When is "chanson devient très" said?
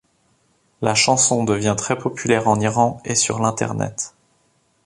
0.95-1.95